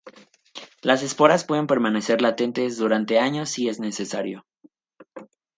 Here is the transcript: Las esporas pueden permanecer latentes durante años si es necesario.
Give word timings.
Las 0.81 1.03
esporas 1.03 1.43
pueden 1.45 1.67
permanecer 1.67 2.23
latentes 2.23 2.75
durante 2.79 3.19
años 3.19 3.51
si 3.51 3.69
es 3.69 3.79
necesario. 3.79 4.47